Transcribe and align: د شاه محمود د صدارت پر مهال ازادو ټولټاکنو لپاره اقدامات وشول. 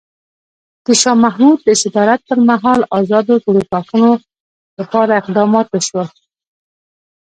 د 0.85 0.87
شاه 1.01 1.17
محمود 1.25 1.57
د 1.63 1.69
صدارت 1.81 2.21
پر 2.29 2.39
مهال 2.49 2.81
ازادو 2.99 3.33
ټولټاکنو 3.43 4.11
لپاره 4.79 5.11
اقدامات 5.21 5.67
وشول. 5.69 6.07